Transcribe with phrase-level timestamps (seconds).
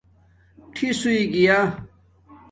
[0.73, 1.57] ٹِھس ہݸئِئ گیا